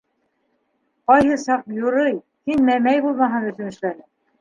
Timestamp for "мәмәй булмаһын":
2.73-3.51